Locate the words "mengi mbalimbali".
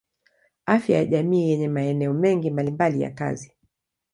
2.13-3.01